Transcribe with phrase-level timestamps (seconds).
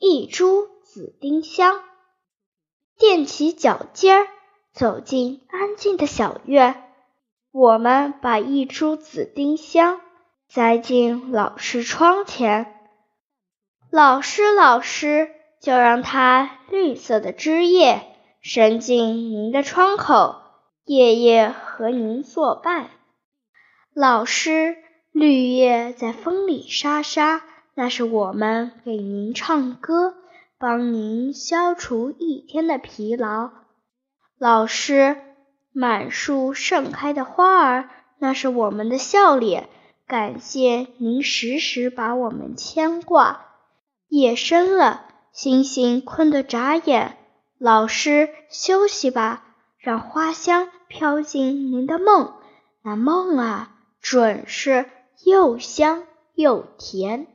[0.00, 1.82] 一株紫丁香。
[2.96, 4.28] 踮起脚尖儿，
[4.72, 6.84] 走进安静的小院。
[7.50, 10.00] 我们把一株紫丁香
[10.48, 12.74] 栽进老师窗前。
[13.90, 15.30] 老师，老师，
[15.60, 18.02] 就让它绿色的枝叶
[18.40, 20.42] 伸进您的窗口，
[20.84, 22.90] 夜夜和您作伴。
[23.92, 24.76] 老师，
[25.10, 27.42] 绿叶在风里沙沙，
[27.78, 30.14] 那是我们给您唱歌，
[30.58, 33.50] 帮您消除一天的疲劳。
[34.36, 35.16] 老师，
[35.72, 37.88] 满树盛开的花儿，
[38.18, 39.68] 那是我们的笑脸，
[40.08, 43.46] 感谢您时时把我们牵挂。
[44.08, 47.16] 夜深了，星星困得眨眼。
[47.58, 49.44] 老师，休息吧，
[49.78, 52.32] 让花香飘进您的梦。
[52.82, 54.90] 那梦啊，准是
[55.24, 56.02] 又香
[56.34, 57.28] 又甜。